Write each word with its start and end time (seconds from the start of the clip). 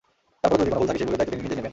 তারপরও 0.41 0.59
যদি 0.61 0.69
কোনো 0.71 0.79
ভুল 0.81 0.87
থাকে 0.89 0.95
সেই 1.01 1.05
ভুলের 1.09 1.17
দায়িত্ব 1.19 1.31
তিনি 1.33 1.43
নিজেই 1.45 1.57
নেবেন। 1.57 1.69